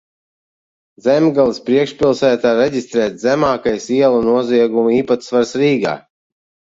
[1.07, 5.95] Zemgales priekšpilsētā reģistrēts zemākais ielu noziegumu īpatsvars Rīgā.